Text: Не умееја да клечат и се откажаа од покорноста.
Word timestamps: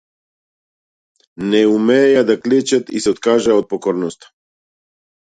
Не 1.49 1.59
умееја 1.73 2.23
да 2.29 2.35
клечат 2.45 2.89
и 2.99 3.01
се 3.05 3.13
откажаа 3.17 3.59
од 3.65 3.69
покорноста. 3.75 4.31